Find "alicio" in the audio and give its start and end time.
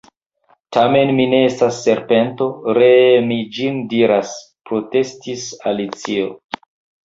5.75-6.37